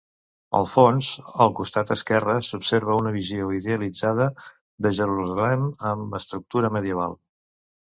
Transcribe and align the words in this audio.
Al 0.59 0.63
fons, 0.69 1.09
al 1.45 1.51
costat 1.59 1.91
esquerre, 1.95 2.37
s'observa 2.47 2.97
una 3.03 3.13
visió 3.19 3.51
idealitzada 3.59 4.27
de 4.87 4.95
Jerusalem 5.03 5.71
amb 5.93 6.19
estructura 6.23 6.75
medieval. 6.81 7.19